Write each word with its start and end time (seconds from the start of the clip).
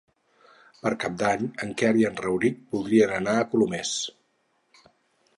Per 0.85 0.91
Cap 1.01 1.17
d'Any 1.17 1.43
en 1.65 1.73
Quer 1.81 1.91
i 1.99 2.07
en 2.09 2.17
Rauric 2.23 2.57
voldrien 2.77 3.13
anar 3.19 3.35
a 3.41 3.43
Colomers. 3.53 3.93